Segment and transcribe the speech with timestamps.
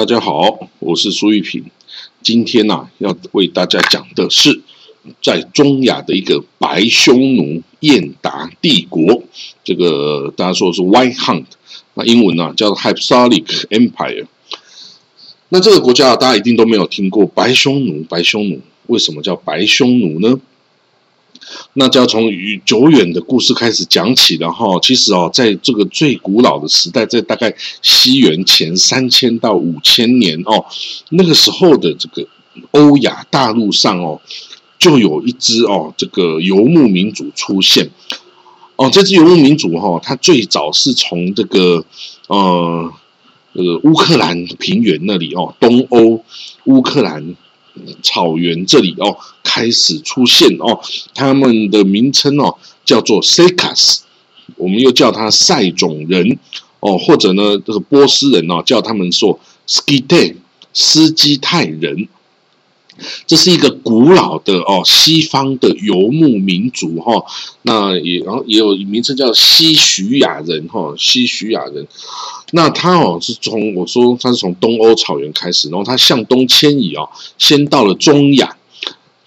[0.00, 1.62] 大家好，我是苏玉平。
[2.22, 4.62] 今天呢、要为大家讲的是
[5.22, 9.22] 在中亚的一个白匈奴燕达帝国，
[9.62, 11.44] 这个大家说的是 White Hunt，
[11.92, 14.24] 那英文呢、叫做 Hypsalic Empire。
[15.50, 20.40] 那这个国家大家一定都没有听过白匈奴，白匈奴为什么叫白匈奴呢？
[21.74, 24.78] 那就要从与久远的故事开始讲起了哈。
[24.82, 30.64] 其实哦，在这个最古老的时代，在大概西元前三千到五千年哦，
[31.10, 32.26] 那个时候的这个
[32.72, 34.20] 欧亚大陆上哦，
[34.78, 37.90] 就有一支哦这个游牧民族出现。
[38.76, 41.84] 哦，这支游牧民族哈、它最早是从这个
[42.28, 42.90] 呃
[43.54, 46.24] 这个乌克兰平原那里哦，东欧
[46.64, 47.36] 乌克兰
[48.02, 50.80] 草原这里哦开始出现哦，
[51.14, 54.00] 他们的名称哦叫做 Sekas，
[54.56, 56.38] 我们又叫他塞种人
[56.80, 60.36] 哦，或者呢这个波斯人哦叫他们说 Skite
[60.72, 62.08] 斯基泰人。
[63.26, 67.24] 这是一个古老的哦，西方的游牧民族哈、
[67.62, 71.86] 那也然后也有名称叫西徐亚人哈、西徐亚人。
[72.52, 78.56] 那他哦是从我说他是从东欧草原开始，然后他向东迁移哦，先到了中亚，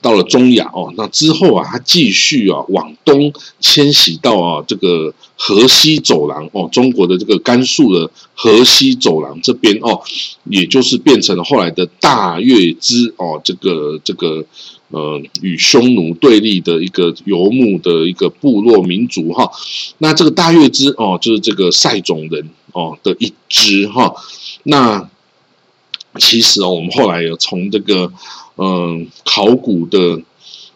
[0.02, 10.02] 到了中亚哦，那之后啊，他继续啊往东迁徙到啊这个河西走廊哦，中国的这个甘肃的河西走廊这边哦，
[10.50, 14.46] 也就是变成了后来的大月支哦，这个这个
[14.94, 19.50] 呃与匈奴对立的一个游牧的一个部落民族哈。
[19.98, 24.14] 那这个大月支哦，就是这个塞种人哦的一支哈。
[24.62, 25.10] 那
[26.20, 28.14] 其实哦，我们后来有从这个
[28.58, 30.22] 嗯考古的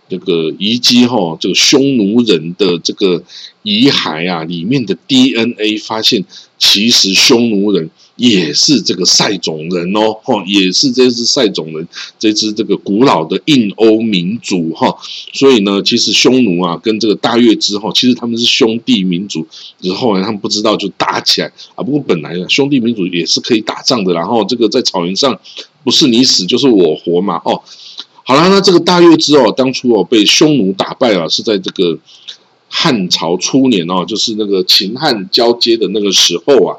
[0.10, 3.22] 这个遗迹哈、这个匈奴人的这个
[3.62, 6.26] 遗骸啊里面的 DNA 发现，
[6.58, 11.88] 其实匈奴人也是这个塞种人哦，哈，也是这只塞种人，
[12.20, 14.94] 这支这个古老的印欧民族哈、
[15.32, 19.48] 所以呢，其实匈奴啊跟这个大月支哈，其实他们是兄弟民族，
[19.80, 21.84] 只是后来他们不知道就打起来啊。
[21.84, 25.40] 不过本来啊，兄弟民族也是可以打仗的，然后这个在草原上
[25.84, 27.62] 不是你死就是我活嘛，哦。
[28.24, 31.98] 好了，那这个大月支哦，当初哦被匈奴打败了，是在这个
[32.68, 36.76] 汉朝初年哦，就是那个秦汉交接的那个时候啊，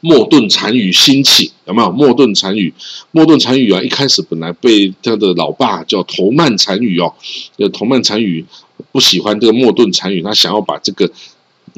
[0.00, 1.90] 莫顿单于兴起，有没有？
[1.90, 2.72] 莫顿单于，
[3.10, 7.14] 莫顿单于啊，一开始本来被他的老爸叫头曼单于哦，
[7.56, 8.44] 这个头曼单于
[8.90, 11.10] 不喜欢这个莫顿单于，他想要把这个。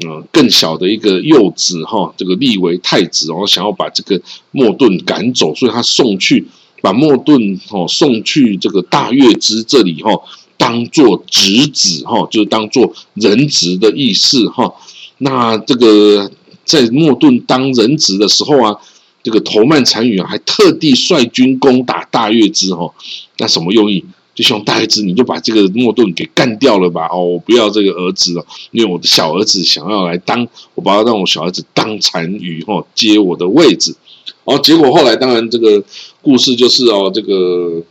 [0.05, 6.45] 呃，更小的一个幼子哈，这个立为太子，然后想要把这个莫顿赶走，所以他送去
[6.81, 10.11] 把莫顿哦送去这个大月支这里哈，
[10.57, 14.73] 当做侄子哈，就是当做人质的意思哈。
[15.19, 16.29] 那这个
[16.65, 18.75] 在莫顿当人质的时候啊，
[19.23, 22.93] 这个头曼单于啊还特地率军攻打大月支哈，
[23.37, 24.03] 那什么用意？
[24.33, 27.07] 就希望大月支你就把这个莫顿给干掉了吧！
[27.09, 33.95] 哦，我不要这个儿子了，因为我的小儿子想要来当，我把他让我小儿子当单于哦，接我的位置。
[34.43, 35.81] 哦，结果后来当然这个
[36.21, 37.81] 故事就是哦，这个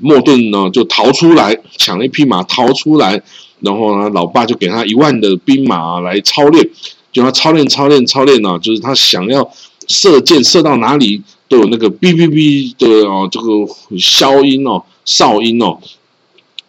[0.00, 3.22] 莫顿呢就逃出来，抢了一匹马逃出来，
[3.60, 6.70] 然后呢，老爸就给他一万的兵马来操练，
[7.16, 9.50] 就他操练操练操练呢、就是他想要
[9.88, 15.78] 射箭射到哪里都有那个哔哔哔的哦，这个消音哦、哨音哦，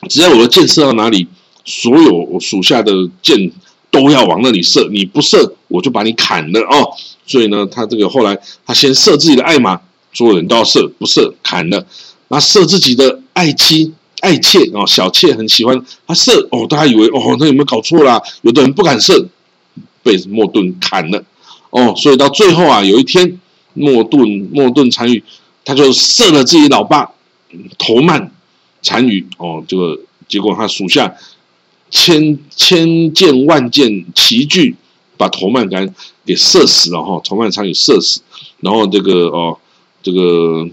[0.07, 1.27] 只要我的箭射到哪里，
[1.65, 3.51] 所有我属下的箭
[3.91, 6.95] 都要往那里射，你不射我就把你砍了哦。
[7.25, 9.81] 所以呢，他这个后来他先射自己的爱马，
[10.13, 11.85] 所有人都要射，不射砍了。
[12.29, 13.91] 那射自己的爱妻、
[14.21, 18.21] 爱妾哦，小妾很喜欢他射哦，大家以为哦，那有没有搞错啦？
[18.43, 19.27] 有的人不敢射，
[20.07, 21.23] 被莫顿砍了
[21.69, 21.93] 哦。
[21.97, 23.37] 所以到最后啊，有一天
[23.73, 25.21] 莫顿莫顿单于
[25.65, 27.11] 他就射了自己老爸
[27.77, 28.31] 头曼
[28.81, 29.99] 单于哦，这个
[30.29, 31.13] 结果他属下
[31.91, 34.75] 千千箭万箭齐聚，
[35.17, 35.91] 把头曼给
[36.25, 38.21] 给射死了哈，头曼单于射死，
[38.61, 39.59] 然后这个哦
[40.01, 40.67] 这个。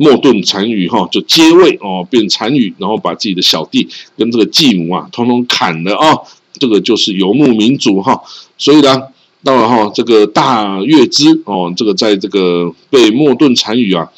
[0.00, 6.16] 莫顿单于哈就接位哦，变单于，然后把自己的小弟跟这个继母啊，通通砍了啊、
[6.58, 8.22] 这个就是游牧民族哈。
[8.56, 9.02] 所以呢，
[9.44, 14.10] 到了哈这个大月支哦，这个在这个被莫顿单于啊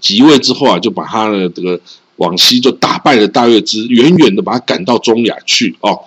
[0.00, 1.80] 即位之后啊，就把他的这个
[2.16, 6.00] 往西就打败了大月支，远远的把他赶到中亚去哦。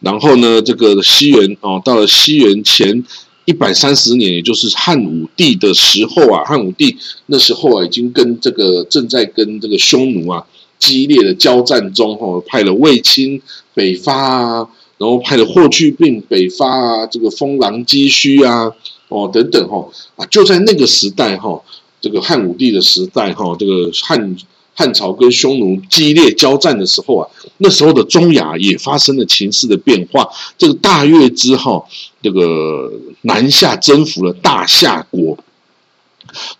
[0.00, 3.02] 然后呢，这个西元哦，到了西元前
[3.46, 10.46] 一百三十年，也就是汉武帝的时候啊，汉武帝那时候啊，已经跟这个正在跟这个匈奴啊
[10.78, 13.40] 激烈的交战中哦，派了卫青
[13.74, 18.72] 北伐啊，然后派了霍去病北伐啊，这个封狼击胥啊，
[19.08, 21.62] 哦等等哈啊，就在那个时代哈，
[22.00, 24.36] 这个汉武帝的时代哈，这个汉
[24.74, 27.28] 汉朝跟匈奴激烈交战的时候啊，
[27.58, 30.28] 那时候的中亚也发生了情势的变化。
[30.56, 31.84] 这个大月之后，
[32.22, 32.92] 这个
[33.22, 35.36] 南下征服了大夏国。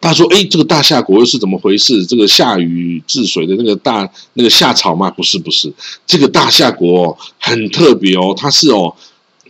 [0.01, 2.05] 他说：“哎，这个大夏国又是怎么回事？
[2.07, 5.11] 这个夏禹治水的那个大那个夏朝吗？
[5.11, 5.73] 不是，不是，
[6.07, 8.35] 这个大夏国哦很特别哦。
[8.37, 8.95] 它是哦，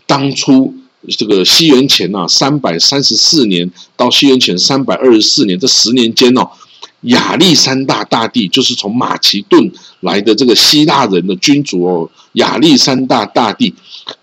[0.07, 0.75] 当初
[1.17, 6.49] 这个西元前呐三百三十四年到西元前三百二十四年这十年间哦，
[7.03, 13.75] 亚历山大大帝就是从马其顿来的这个希腊人的君主哦，亚历山大大帝。”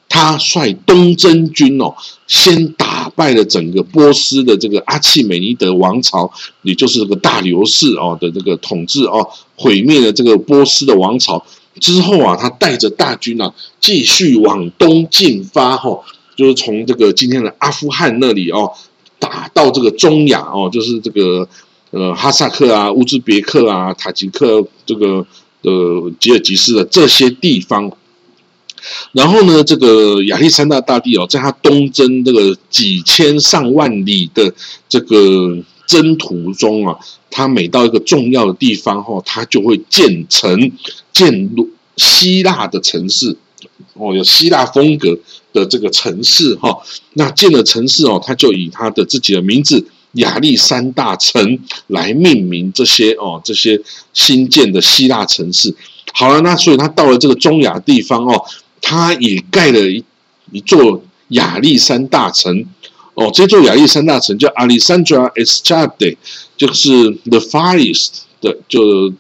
[0.08, 1.94] 他率东征军哦，
[2.26, 2.85] 先打
[3.16, 6.32] 败了整个波斯的这个阿契美尼德王朝，
[6.64, 11.46] 也就是这个大流士哦的这个统治哦，毁灭了这个波斯的王朝
[11.80, 16.04] 之后啊，他带着大军啊，继续往东进发哈，
[16.36, 18.72] 就是从这个今天的阿富汗那里哦，
[19.18, 21.48] 打到这个中亚哦，就是这个
[21.92, 25.26] 呃哈萨克啊、乌兹别克啊、塔吉克这个
[25.62, 27.92] 呃吉尔吉斯的这些地方。
[29.12, 34.54] 然后呢，这个亚历山大大帝哦，在他东征这个几千上万里的
[34.90, 36.98] 这个征途中啊，
[37.30, 40.72] 他每到一个重要的地方哈，他就会建成
[41.14, 43.38] 建入希腊的城市
[43.94, 45.18] 哦，有希腊风格
[45.54, 46.78] 的这个城市哈。
[47.14, 53.82] 那建了城市哦，他就以他的自己的名字亚历山大城来命名这些哦，这些
[54.14, 55.74] 新建的希腊城市。
[56.14, 58.44] 好了，那所以他到了这个中亚地方哦。
[58.82, 60.04] 他也盖了一
[60.52, 62.66] 一座亚历山大城，
[63.16, 66.18] 哦，这座亚历山大城叫 Alexandria Estade，
[66.56, 69.14] 就是 the farthest 的，就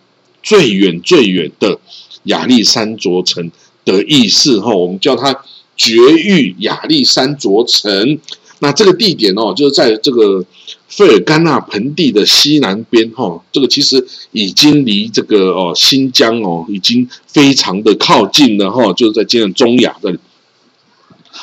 [0.43, 1.79] 最远最远的
[2.23, 3.51] 亚历山卓城
[3.83, 4.73] 的意思哈。
[4.73, 5.43] 我们叫它
[5.75, 8.19] 绝域亚历山卓城。
[8.65, 10.43] 那这个地点哦，就是在这个
[10.87, 13.39] 费尔干纳盆地的西南边哈。
[13.51, 20.17] 这个其实已经离这个哦新疆哦已经非常的靠近了哈，就是在今天中亚这里。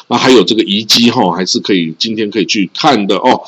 [0.09, 3.41] 那还有这个遗迹哈，还是可以今天可以去看的哦。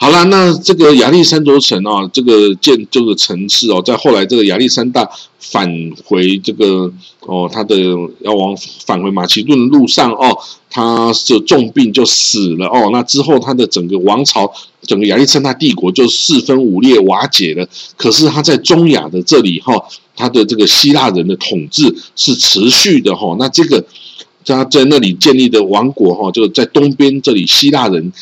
[0.00, 5.10] 好了，那这个亚历山卓城啊，这个建这个城市哦，在后来这个亚历山大
[5.40, 5.68] 返
[6.04, 6.92] 回这个
[7.22, 7.76] 哦，他的
[8.20, 8.56] 要往
[8.86, 10.38] 返回马其顿的路上哦，
[10.70, 12.90] 他就重病就死了哦。
[12.92, 14.48] 那之后他的整个王朝，
[14.82, 17.68] 整个亚历山大帝国就四分五裂瓦解了。
[17.96, 19.74] 可是他在中亚的这里哈，
[20.14, 23.34] 他的这个希腊人的统治是持续的哈。
[23.36, 23.84] 那这个
[24.46, 28.12] 他在那里建立的王国哈，就在东边这里希腊人。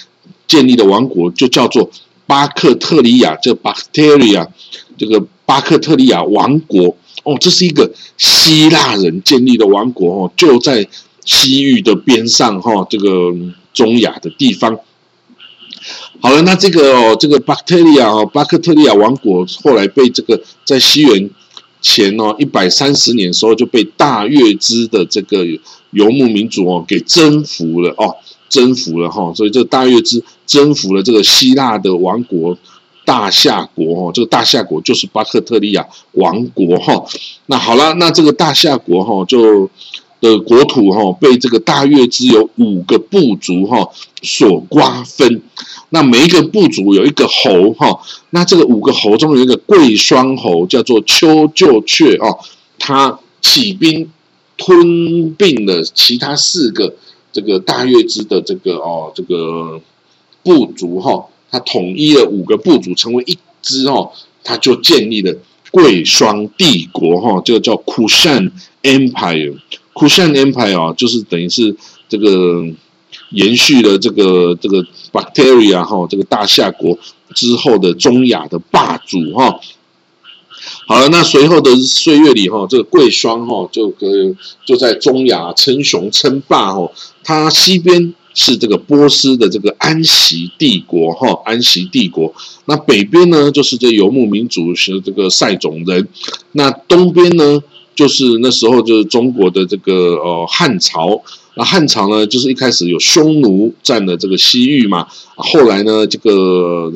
[0.46, 1.90] 建立的王国就叫做
[2.26, 4.48] 巴克特里亚，这 Bacteria，
[4.98, 10.88] 这个巴克特里亚王国哦，这是一个希腊人建立的王国哦，就在
[11.24, 13.32] 西域的边上哈，这个
[13.72, 14.78] 中亚的地方。
[16.20, 21.30] 好了，那这个哦，这个 Bacteria 哦，巴克特里亚王国后来被这个在西元
[21.80, 25.44] 前哦一百三十年时候就被大月支的这个
[25.90, 28.16] 游牧民族哦给征服了哦。
[28.48, 32.56] 征服了哈，所以这个大月之征服了这个希腊的王国
[33.04, 37.04] 大夏国哈，这个大夏国就是巴克特利亚王国哈。
[37.46, 39.68] 那好了，那这个大夏国哈就
[40.20, 43.90] 的国土哈被这个大月之有五个部族哈
[44.22, 45.42] 所瓜分。
[45.90, 48.00] 那每一个部族有一个侯哈，
[48.30, 52.38] 那这个五个侯中有一个贵霜侯叫做丘就阙哦，
[52.78, 54.10] 他起兵
[54.56, 56.94] 吞并了其他四个。
[57.32, 59.80] 这个大月支的这个哦，这个
[60.42, 64.10] 部族哈，他统一了五个部族成为一支哦，
[64.42, 65.36] 他就建立了
[65.70, 68.52] 贵霜帝国哈，这个叫 Kushan
[68.82, 71.76] Empire，Kushan Empire 啊，就是等于是
[72.08, 72.64] 这个
[73.30, 76.98] 延续了这个这个 Bacteria 哈，这个大夏国
[77.34, 79.60] 之后的中亚的霸主哈。
[80.88, 86.88] 好了，那随后的岁月里哈，这个贵霜哈就跟就在中亚称雄称霸哈。
[87.24, 92.32] 它西边是这个波斯的这个安息帝国哈，安息帝国。
[92.66, 96.06] 那北边呢就是这游牧民族是这个塞种人。
[96.52, 97.60] 那东边呢
[97.96, 101.20] 就是那时候就是中国的这个呃汉朝。
[101.56, 106.92] 那汉朝呢就是一开始有匈奴占了这个西域嘛，后来呢这个。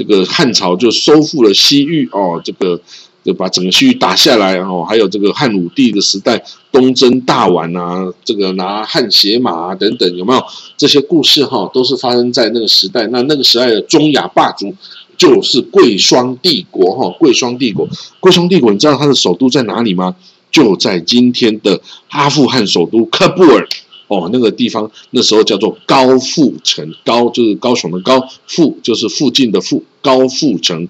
[0.00, 2.80] 这个汉朝就收复了西域哦，这个
[3.22, 6.42] 就把整个西域打下来哦，还有这个汉武帝的时代
[6.72, 10.42] 东征大宛啊，这个拿汗血马啊等等，有没有
[10.78, 11.70] 这些故事哈？
[11.74, 13.06] 都是发生在那个时代。
[13.08, 14.74] 那那个时代的中亚霸主
[15.18, 17.86] 就是贵霜帝国哈，贵霜帝国，
[18.20, 20.16] 贵霜帝国，你知道它的首都在哪里吗？
[20.50, 21.78] 就在今天的
[22.08, 23.68] 阿富汗首都喀布尔
[24.10, 30.88] 哦，那个地方那时候叫做高富城，高就是高雄的高，富就是附近的富，高富城。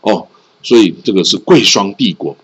[0.00, 0.26] 哦，
[0.62, 2.34] 所以这个是贵霜帝国。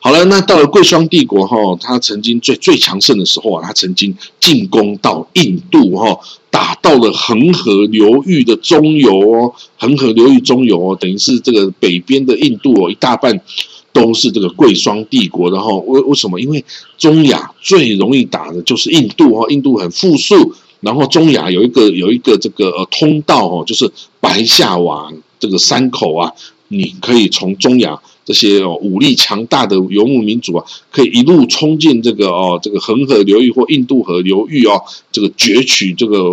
[0.00, 6.20] 好了，那到了贵霜帝国哈，他曾经最最强盛的时候啊，他曾经进攻到印度哈，
[6.50, 13.40] 打到了恒河流域的中游哦，恒河流域中游哦，等于是这个北边的印度哦，一大半
[13.92, 15.74] 都是这个贵霜帝国的哈。
[15.86, 16.40] 为为什么？
[16.40, 16.64] 因为
[16.96, 23.90] 中亚最容易打的就是印度哈，印度很富庶，然后中亚有一个有一个这个呃通道哦，就是
[24.20, 26.32] 白下瓦这个山口啊，
[26.68, 28.00] 你可以从中亚。
[28.24, 36.30] 这些武力强大的游牧民族啊，可以一路冲进这个哦这个恒河流域或印度河流域哦，这个攫取这个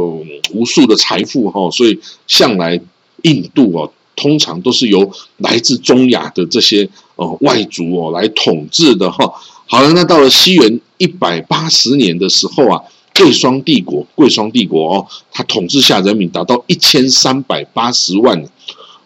[0.53, 1.97] 无数的财富哈，所以
[2.27, 2.81] 向来
[3.21, 9.33] 印度哦通常都是由来自中亚的这些哦外族哦来统治的哈。
[9.67, 12.81] 好了，那到了西元一百八十年的时候啊，
[13.15, 18.43] 贵霜帝国贵霜帝国哦，它统治下人民达到一千三百八十万。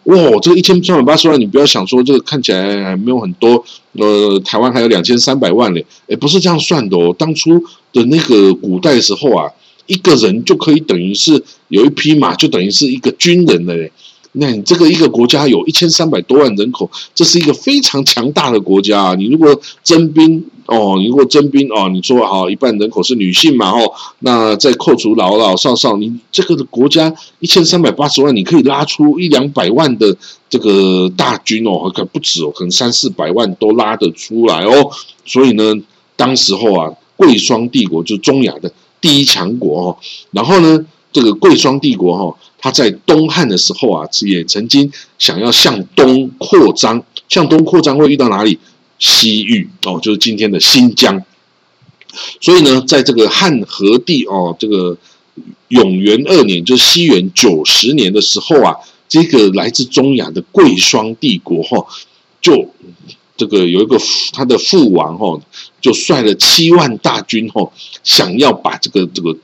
[0.04, 7.14] 哇，这个一千三百八十万，你不要想说这个看起来还没有很多，呃，台湾还有两千三百万嘞，哎，不是这样算的哦。
[7.18, 7.62] 当初
[7.92, 9.50] 的那个古代时候啊，
[9.86, 13.92] 一个人就可以等于是有一匹马，就等于是一个军人了嘞。
[14.32, 19.14] 那你这个一个国家有一千三百多万人口，这是一个非常强大的国家啊！
[19.16, 30.16] 你如果征兵哦，你如果征兵哦，你说好一半人口是女性嘛哦，那再扣除老老少少，你这个的国家一千三百八十万，你可以拉出一两百万的
[30.48, 34.90] 这个大军哦，可不止哦，可能三四百万都拉得出来哦。
[35.24, 35.74] 所以呢，
[36.14, 39.96] 当时候啊，贵霜帝国就中亚的第一强国哦。
[40.30, 42.38] 然后呢，这个贵霜帝国哈。
[42.62, 48.58] 他在东汉的时候啊，也曾经想要向东扩张，向东扩张会遇到哪里？
[48.98, 51.24] 西域哦，就是今天的新疆。
[52.38, 54.98] 所以呢，在这个汉和帝哦，这个
[55.68, 58.76] 永元二年，就是西元九十年的时候啊，
[59.08, 61.86] 这个来自中亚的贵霜帝国哈，
[62.42, 62.68] 就
[63.38, 63.98] 这个有一个
[64.34, 65.40] 他的父王哈，
[65.80, 67.72] 就率了七万大军哈，
[68.04, 69.34] 想要把这个这个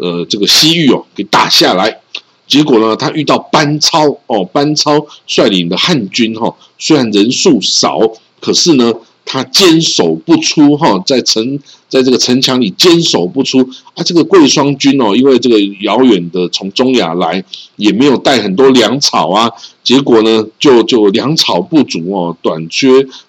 [0.00, 2.00] 呃这个西域哦给打下来。
[2.46, 7.98] 结果呢，他遇到班超哦，班超率领的汉军哈，虽然人数少，
[8.40, 8.90] 可是呢，
[9.26, 11.58] 他坚守不出哈，在城
[11.90, 13.60] 在这个城墙里坚守不出
[13.92, 14.02] 啊。
[14.02, 17.44] 这个贵霜军哦，因为这个遥远的从中亚来，
[17.76, 19.52] 也没有带很多粮草啊，
[19.84, 22.88] 结果呢，就就粮草不足哦，短缺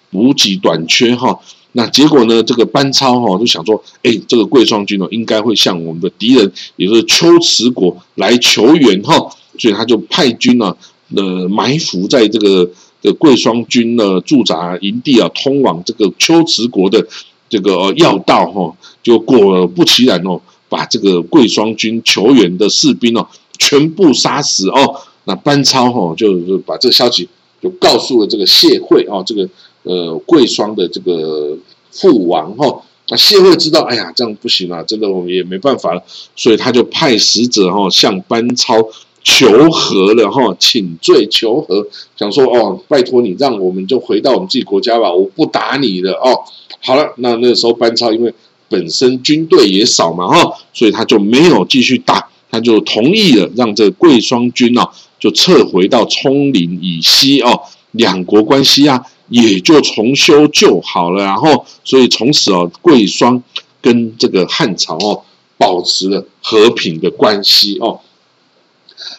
[0.10, 1.38] 补给短缺哈。
[1.74, 2.42] 那结果呢？
[2.42, 9.14] 这个班超哈就想说，哎，这个贵霜军哦，应该会向我们的敌人，也就是龟兹国来求援哈，
[9.60, 10.76] 所以他就派军呢，
[11.16, 12.68] 呃，埋伏在这个
[13.04, 17.08] 的贵霜军的驻扎营地啊，通往这个龟兹国的
[17.50, 23.28] 这个要道哈，就果不其然哦，把这个贵霜军求援的士兵哦，
[23.60, 24.96] 全部杀死哦。
[25.26, 27.30] 那班超哈就就把这个消息
[27.62, 29.48] 就告诉了这个谢惠哦，这个。
[29.84, 31.58] 呃，贵霜的这个
[31.92, 36.04] 父王哈，那谢惠知道，哎呀，这样不行啊，真的我们也没办法了，
[36.36, 38.76] 所以他就派使者哈向班超
[39.24, 46.44] 求和了哈，请罪求和，想说哦，拜托你让我们就回到我们自己国家吧，我不打你了哦。
[46.82, 48.34] 好了，那那时候班超因为
[48.68, 59.04] 本身军队也少嘛哈，所以他就没有继续打，他就同意了让这贵霜军哦就撤回到冲陵以西哦，两国关系啊。
[59.30, 63.42] 也就重修旧好了，然后所以从此哦，贵霜
[63.82, 65.22] 跟这个汉朝哦
[65.58, 68.00] 保持了和平的关系哦。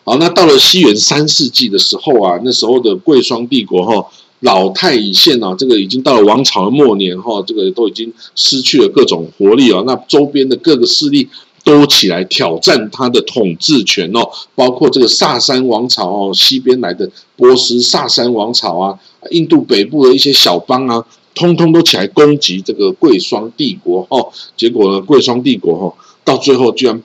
[0.04, 4.06] 好，那到了西元三世纪的时候啊，那时候的贵霜帝国哈
[4.40, 11.28] 老态已现啊，这个已经到了王朝的末年哈，这个都已经失去了各种活力啊，那周边的各个势力。
[11.62, 18.98] 都起来挑战他的统治权哦，包括这个萨珊王朝哦，西边来的波斯萨珊王朝啊，
[19.30, 24.32] 印度北部的一些小邦啊，通通都起来攻击这个贵霜帝国哦。
[24.56, 27.02] 结果呢，贵霜帝国哈，到最后居然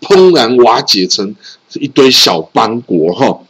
[0.00, 1.34] 怦然瓦解成
[1.74, 3.40] 一堆小邦国哈。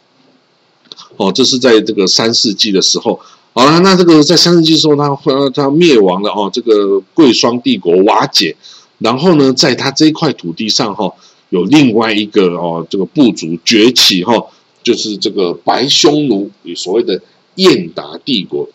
[1.16, 3.20] 哦，这是在这个三世纪的时候。
[3.52, 8.56] 好了，那这个在三世纪时候，他他灭亡了哦，这个贵霜帝国瓦解。
[9.04, 11.12] 然后呢，在他这一块土地上哈，
[11.50, 14.46] 有另外一个哦，这个部族崛起哈，
[14.82, 17.20] 就是这个白匈奴，所谓的
[17.56, 18.66] 燕达帝国。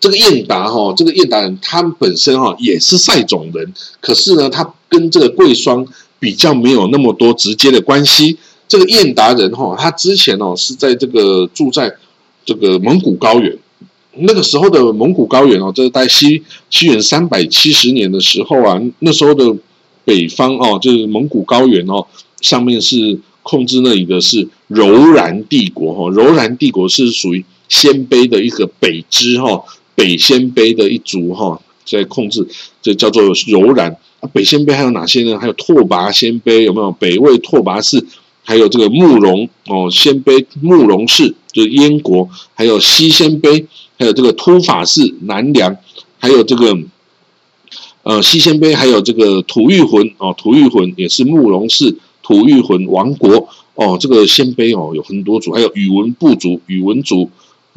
[0.00, 5.86] 这个燕达哈，这个燕达人，他们本身哈也是塞种人，可是呢，他跟这个贵霜
[6.18, 8.38] 比较没有那么多直接的关系。
[8.66, 11.94] 这个燕达人哈，他之前哦是在这个住在
[12.46, 13.58] 这个蒙古高原。
[14.18, 19.54] 那个时候的蒙古高原哦，这是在西西元三百七十年的时候啊，那时候的
[20.04, 22.06] 北方哦，就是蒙古高原哦，
[22.40, 29.62] 上面是控制那里的是柔然帝国哈，柔然帝国是属于鲜卑的一个北支哈，
[29.94, 32.46] 北鲜卑的一族哈，在控制，
[32.82, 34.28] 这叫做柔然啊。
[34.32, 35.38] 北鲜卑还有哪些呢？
[35.38, 36.92] 还有拓跋鲜卑有没有？
[36.92, 38.04] 北魏拓跋氏，
[38.42, 43.64] 还有这个慕容哦，鲜卑慕容氏就是燕国，还有西鲜卑，
[43.98, 45.76] 还有这个突法氏南梁，
[46.18, 46.76] 还有这个
[48.02, 57.30] 呃西鲜卑，还有这个吐谷浑哦，吐谷浑也是慕容氏吐谷浑王国哦，这个鲜卑哦有很多族，还有宇文部族宇文族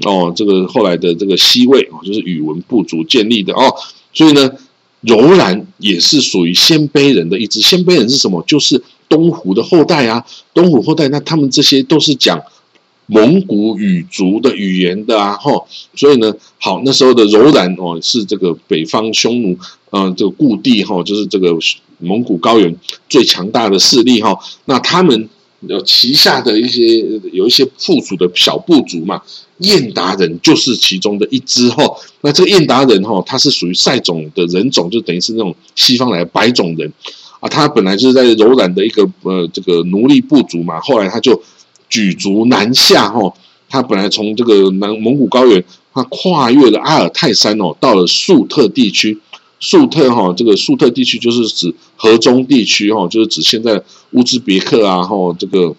[0.03, 3.73] 哦，这个后来的这个西魏哦，就是宇文部族建立的哦，
[4.13, 4.51] 所以呢。
[5.01, 8.43] 柔然也是属于鲜卑人的一支，鲜卑人是什么？
[8.47, 12.41] 就是东胡的后代啊，东胡后代，那他们这些都是讲
[13.07, 19.57] 蒙古语族的语言的啊，吼，所以呢，好，那时候的柔然哦，是这个北方匈奴，
[19.89, 21.57] 嗯，这个故地哈，就是这个
[21.99, 22.75] 蒙古高原
[23.09, 25.27] 最强大的势力哈，那他们。
[25.61, 26.99] 有旗下的一些
[27.33, 29.19] 有一些附属的小部族嘛，
[29.57, 31.83] 燕达人就是其中的一支哈。
[32.21, 36.93] 那这个燕达人哈，他是属于塞种的人种，就等于是那种西方来的白种人
[37.39, 37.49] 啊。
[37.49, 41.41] 他本来就是在柔然的一个呃这个奴隶部族嘛，后来他就
[41.89, 43.33] 举足南下哈。
[43.69, 45.63] 他本来从这个南蒙古高原，
[45.93, 49.19] 他跨越了阿尔泰山哦，到了粟特地区。
[49.59, 55.75] 粟特哈，这个粟特地区就是指河中地区哈，就是指现在乌兹别克啊，哈，这个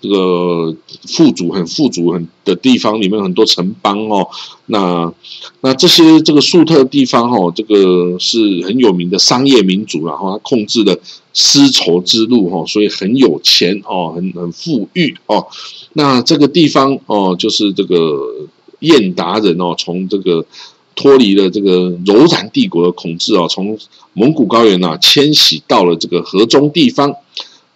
[0.00, 0.74] 这个
[1.06, 4.28] 富足很富足很的地方，里面很多城邦哦。
[4.66, 5.12] 那
[5.60, 10.98] 那这些这个粟特地方哈，这个是很有名的商业民族，然后他控制了
[11.32, 15.46] 丝绸之路哈，所以很有钱哦，很很富裕哦。
[15.94, 18.46] 那这个地方哦，就是这个
[18.80, 20.44] 燕达人哦，从这个。
[21.00, 23.78] 脱离了这个柔然帝国的统治啊，从
[24.14, 27.14] 蒙古高原啊迁徙到了这个河中地方，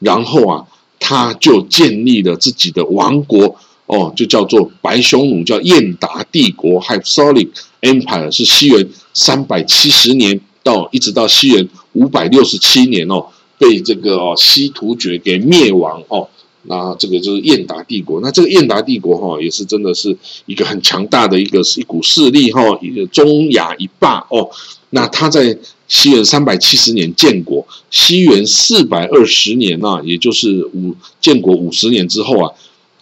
[0.00, 0.66] 然后啊，
[1.04, 7.48] 他就建立了自己的王国哦，就叫做白匈奴，叫燕达帝国 （Hypsolic
[7.80, 13.26] Empire），是西元三百七十年到一直到西元五百六十七年哦，
[13.58, 16.28] 被这个哦西突厥给灭亡哦。
[16.62, 24.48] 那这个就是燕达帝国，那这个燕达帝国哈，也是真的是一个很强大的一个一股势力哈，一个中亚一霸哦。
[24.94, 25.56] 那他在
[25.88, 32.52] 西元三百七十年建国，西元四百二十年呐，也就是五建国五十年之后啊，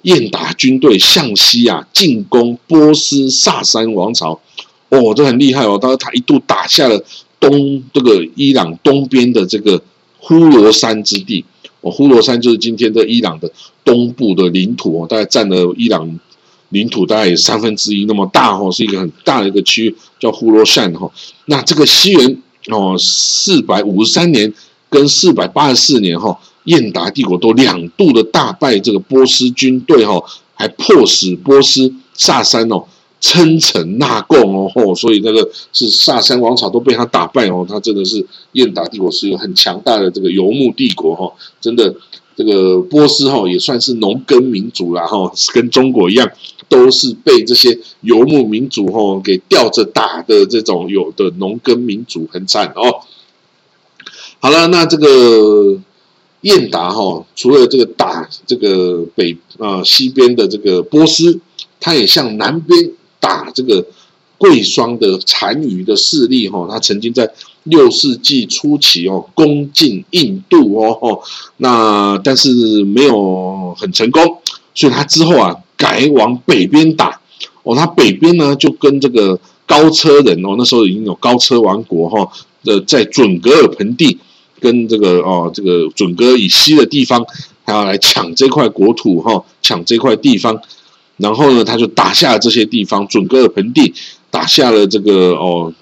[0.03, 4.41] 燕达军队向西啊进攻波斯萨珊王朝，
[4.89, 7.05] 哦，这很厉害哦，当时他一度打下了
[7.41, 9.83] 东这个伊朗东边的这个
[10.19, 11.45] 呼罗珊之地。
[11.81, 13.51] 哦，呼罗珊就是今天的伊朗的
[13.85, 16.21] 东部的领土哦，大概占了伊朗
[16.71, 21.09] 领土大概有三分之一那么大哦，是一个很大的一个区域，叫呼罗珊哈。
[21.47, 24.53] 那这个西元哦四百五十三年
[24.89, 30.21] 跟四百八十四年哈，燕达帝国都两度的大败这个波斯军队哈，
[30.55, 32.85] 还迫使波斯萨珊哦。
[33.23, 41.31] 称臣纳贡哦吼，所以那个是萨珊王朝都被他打败哦，他真的是燕达帝国是一个很强大的这个游牧帝国哈，
[41.61, 41.95] 真的
[42.35, 46.27] 这个波斯哈也算是农耕民族啦哈，跟中国一样，
[46.71, 53.01] 都是被这些游牧民族哈给吊着打的这种有的农耕民族很惨哦。
[54.39, 55.79] 好了，那这个
[56.41, 61.39] 燕达哈，除了这个打这个北啊西边的这个波斯，
[61.79, 62.93] 他也向南边。
[63.23, 63.85] 打这个
[64.39, 67.31] 贵霜的残余的势力哈，他曾经在
[67.65, 71.21] 六世纪初期哦攻进印度哦，
[71.59, 74.39] 那但是没有很成功，
[74.75, 77.19] 所以他之后啊改往北边打
[77.63, 82.31] 哦，他北边呢就跟这个高车人哦，那时候已经有高车王国哈
[82.63, 84.19] 的在准格尔盆地
[84.61, 87.25] 跟这个哦这个准格尔以西的地方，
[87.65, 90.61] 他要来抢这块国土哈，抢这块地方。
[91.17, 93.95] 然后呢，他就打下了这些地方，准格尔盆地，
[94.31, 95.73] 打下了这个哦，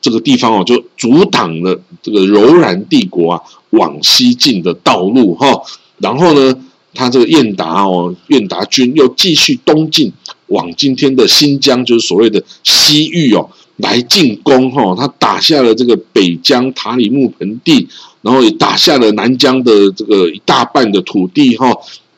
[0.00, 5.62] 这个地方哦，就阻挡了这个柔然帝国啊往西进的道路哈。
[5.98, 6.54] 然后呢，
[6.94, 10.12] 他这个燕达哦，燕达军又继续东进，
[10.46, 14.94] 往今天的新疆，就是所谓的西域哦，来进攻哈。
[14.96, 17.88] 他打下了这个北疆塔里木盆地，
[18.22, 21.72] 然后也打下了南疆的这个一大半的土地哈，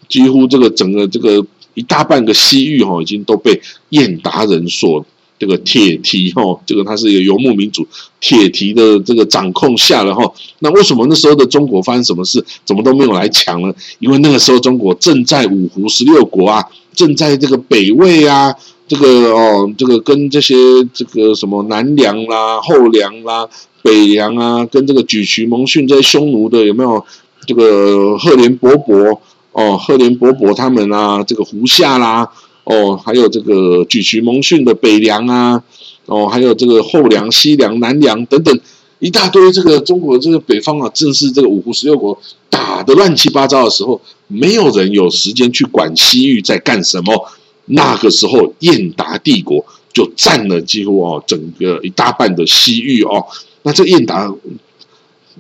[0.09, 1.47] 几乎这个整个这个。
[1.75, 3.59] 一大半个西域哈，已经都被
[3.91, 5.07] 燕达人所
[5.40, 7.85] 这个铁蹄哈，这个它是一个游牧民族，
[8.20, 10.33] 铁蹄的这个掌控下了哈。
[10.61, 13.74] 那为什么那时候的中国发生什么事，怎么都没有来抢呢？
[13.98, 18.55] 因为那个时候中国正在五胡十六国啊，正在这个北魏啊，
[18.87, 20.55] 这个哦，这个跟这些
[20.92, 23.48] 这个什么南梁啦、后梁啦、
[23.83, 27.05] 北梁啊，跟这个举渠蒙逊这些匈奴的有没有？
[27.46, 29.18] 这个赫连勃勃
[29.53, 32.31] 哦，赫连勃勃他们啊，这个胡夏啦。
[32.64, 35.62] 哦，还有这个举渠蒙逊的北凉啊，
[36.07, 38.61] 哦，还有这个后凉、西凉、南凉等等
[38.99, 42.16] 一大堆，这个中国这个北方啊，正是这个五胡十六国
[42.49, 47.29] 打的乱七八糟的时候，没有人有时间去管西域在干什么。
[47.66, 53.25] 那个时候，燕达帝国就占了几乎哦整个一大半的西域哦。
[53.62, 54.33] 那这燕达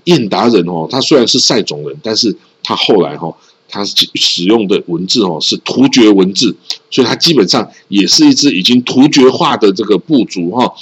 [0.04, 3.36] 燕达人哦，他虽然是塞种人，但是他后来哈。
[3.70, 6.56] 它使用的文字哦是突厥文字，
[6.90, 10.74] 所以它基本上也是一支已经突厥化的这个部族哈。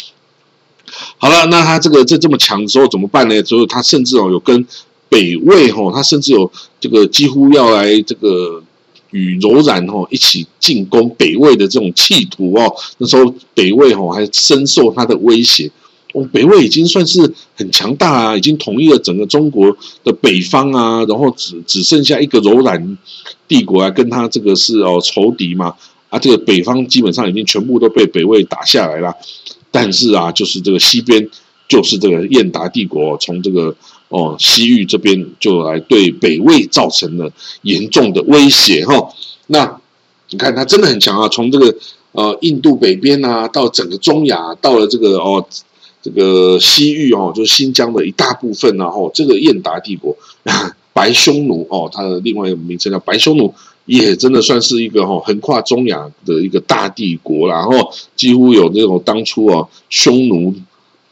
[1.19, 3.45] 好了，那他这个这这么强的时候怎么办呢？
[3.45, 4.67] 所以他甚至哦有跟
[5.11, 8.63] 北魏哈，他甚至有这个几乎要来这个
[9.11, 12.75] 与柔然哈一起进攻北魏的这种企图哦。
[12.97, 15.71] 那时候北魏哈还深受他的威胁。
[16.33, 22.97] 北魏已经算是很强大啊，已经统一了整个中国的北方啊，然后只只剩下一个柔然
[23.47, 25.75] 帝国啊，跟他这个是哦仇敌嘛，
[26.09, 29.15] 啊，这个北方基本上已经全部都被北魏打下来了，
[29.71, 31.29] 但是啊，就是这个西边
[31.69, 33.77] 就是这个燕达帝国从这个
[34.09, 37.31] 哦西域这边就来对北魏造成了
[37.63, 39.11] 严重的威胁哈，
[39.49, 39.79] 那
[40.31, 41.75] 你看他真的很强啊，从这个
[42.13, 45.47] 呃印度北边啊，到整个中亚，到了这个哦。
[46.01, 50.17] 这个西域哦，就是新疆的一大部分然后这个燕达帝国，
[50.95, 53.53] 白匈奴哦，它的另外一个名称叫白匈奴，
[53.85, 60.55] 也真的算是一个哈横跨中亚的一个大帝国然后几乎有这种当初哦匈奴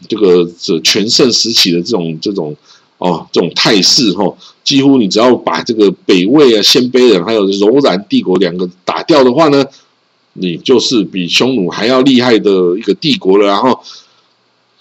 [0.08, 2.56] 这个这全盛时期的这种这种
[2.98, 9.66] 哦这种态势哈，几乎你只要把这个北魏啊、鲜卑人还有柔然帝国两个打掉的话呢，
[10.34, 13.80] 你就是比匈奴还要厉害的一个帝国了，然后。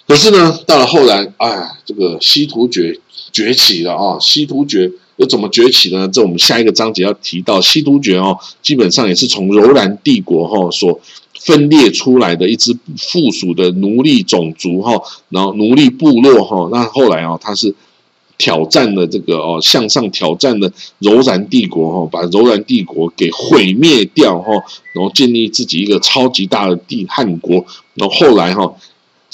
[0.08, 3.00] 可是呢，到了后来，哎，这个西突厥
[3.32, 4.20] 崛起了啊！
[4.20, 6.08] 西突厥又怎么崛起呢？
[6.08, 7.60] 这我们下一个章节要提到。
[7.60, 11.00] 西突厥哦，基本上也是从柔然帝国哈所
[11.40, 14.94] 分裂出来的一支附属的奴隶种族哈，
[15.30, 16.70] 然后奴隶部落哈。
[16.72, 17.74] 那后来啊，他是
[18.38, 24.52] 挑战了这个哦，向上挑战的柔然帝国哈，把柔然帝国给毁灭掉哈，
[24.94, 27.66] 然后建立自己一个超级大的帝汉国。
[27.96, 28.72] 然后后来哈。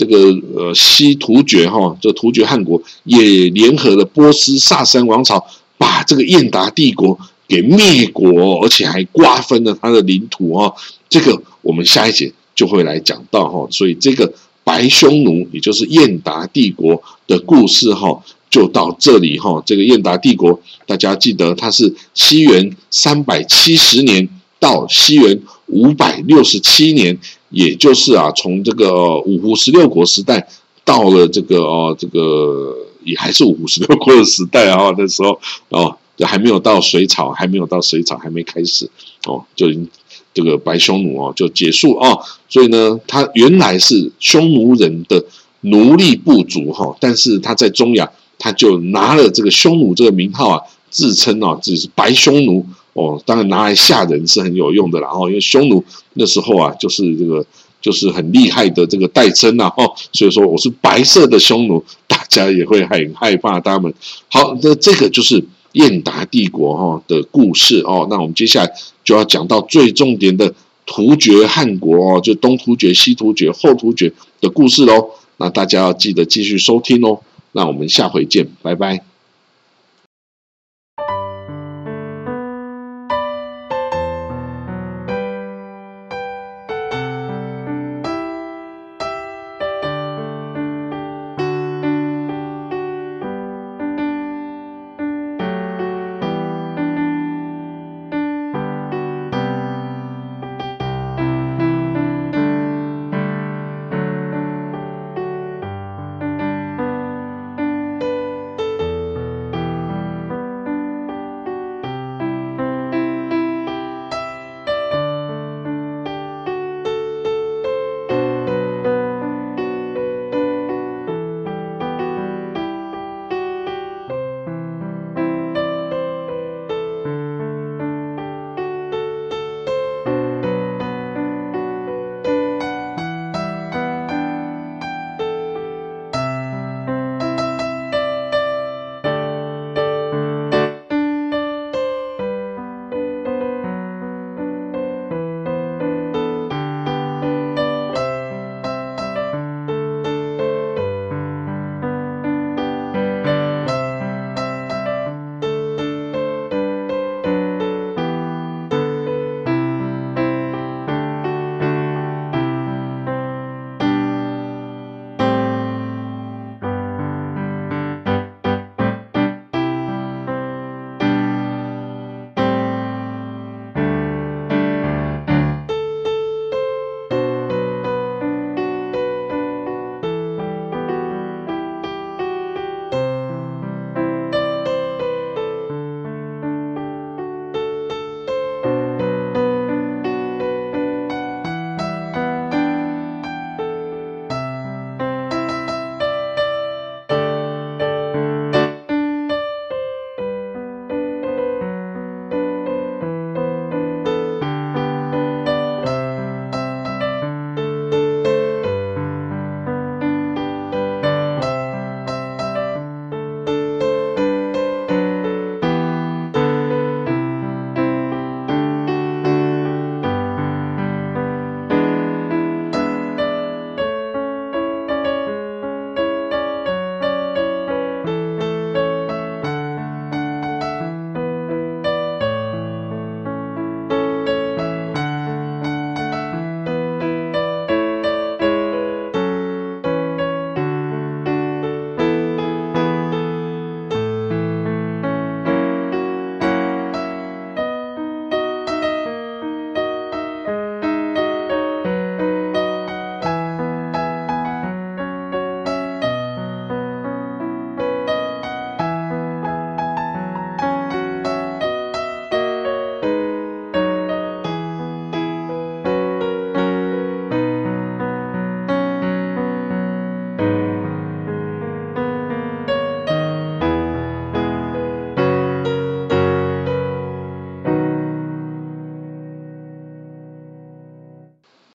[0.02, 5.46] 这个呃西突厥哈，这突厥汗国也联合了波斯萨珊王朝，
[5.78, 10.74] 把这个燕达帝国给灭国，而且还瓜分了他的领土哦。
[11.08, 13.68] 这个我们下一节就会来讲到哈。
[13.70, 14.34] 所以这个
[14.64, 19.62] 白匈奴，也就是燕达帝国的故事哈，就到这里哈。
[19.64, 24.28] 这个燕达帝国，大家记得它是西元三百七十年
[24.62, 27.19] 到西元五百六十七年。
[27.54, 30.47] 也就是啊，从这个五胡十六国时代
[30.86, 34.89] 到了这个哦，这个也还是五胡十六国的时代啊。
[34.97, 38.89] 那时候哦，还没有到隋朝，还没有到隋朝，还没开始
[39.26, 39.86] 哦，就已经
[40.34, 42.21] 这个白匈奴哦就结束哦。
[42.47, 45.21] 所以呢，他原来是匈奴人的
[45.60, 52.65] 奴隶部族哈，但是他在中亚，他就拿了这个匈奴这个名号啊，自称啊自己是白匈奴。
[52.93, 55.10] 哦，当然拿来吓人是很有用的啦。
[55.13, 57.45] 哦，因为匈奴那时候啊，就是这个
[57.82, 59.71] 就是很厉害的这个代称呐。
[59.77, 63.93] 哦，所以说我是白色的匈奴，大家也会很害怕他们。
[64.30, 68.08] 好，那这个就是燕达帝国哈的故事哦。
[68.10, 68.71] 那我们接下来
[69.04, 70.54] 就要讲到最重点的
[70.86, 75.12] 突厥汗国哦，就东突厥、西突厥、后突厥的故事喽。
[75.38, 77.19] 那大家要记得继续收听哦。
[77.54, 79.11] 那我们下回见，拜拜。